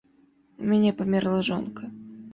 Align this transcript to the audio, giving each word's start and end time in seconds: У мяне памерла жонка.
У 0.63 0.71
мяне 0.71 0.95
памерла 1.03 1.37
жонка. 1.51 1.83